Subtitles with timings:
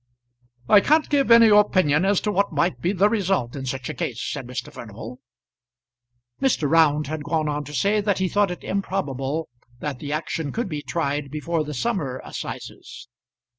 [0.67, 3.93] "I can't give any opinion as to what might be the result in such a
[3.93, 4.73] case," said Mr.
[4.73, 5.19] Furnival.
[6.41, 6.67] Mr.
[6.67, 9.47] Round had gone on to say that he thought it improbable
[9.79, 13.09] that the action could be tried before the summer assizes.